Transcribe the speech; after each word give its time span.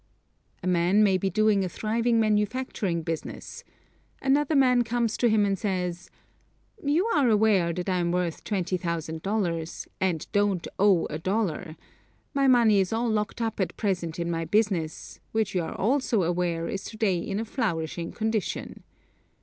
A 0.63 0.67
man 0.67 1.03
may 1.03 1.19
be 1.19 1.29
doing 1.29 1.63
a 1.63 1.69
thriving 1.69 2.19
manufacturing 2.19 3.03
business 3.03 3.63
another 4.19 4.55
man 4.55 4.83
comes 4.83 5.15
to 5.17 5.29
him 5.29 5.45
and 5.45 5.59
says: 5.59 6.09
"You 6.83 7.05
are 7.13 7.29
aware 7.29 7.71
that 7.71 7.87
I 7.87 7.97
am 7.99 8.11
worth 8.11 8.43
$20,000, 8.43 9.87
and 10.01 10.27
don't 10.31 10.67
owe 10.79 11.05
a 11.05 11.19
dollar; 11.19 11.75
my 12.33 12.47
money 12.47 12.79
is 12.79 12.91
all 12.91 13.09
locked 13.11 13.43
up 13.43 13.59
at 13.59 13.77
present 13.77 14.17
in 14.17 14.31
my 14.31 14.43
business, 14.43 15.19
which 15.33 15.53
you 15.53 15.61
are 15.61 15.75
also 15.75 16.23
aware 16.23 16.67
is 16.67 16.83
to 16.85 16.97
day 16.97 17.19
in 17.19 17.39
a 17.39 17.45
flourishing 17.45 18.11
condition. 18.11 18.81